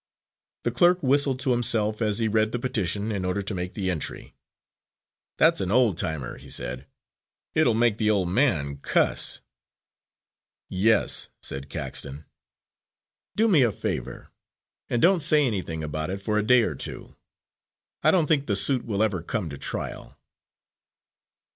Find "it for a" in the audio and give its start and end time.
16.09-16.43